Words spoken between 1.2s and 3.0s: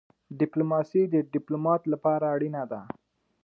ډيپلومات لپاره اړینه ده.